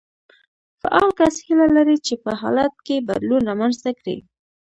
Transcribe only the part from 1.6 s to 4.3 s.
لري چې په حالت کې بدلون رامنځته کړي.